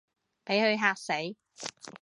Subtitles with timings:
[0.45, 1.13] 畀佢嚇死